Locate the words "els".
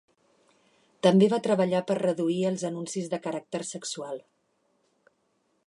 2.51-2.63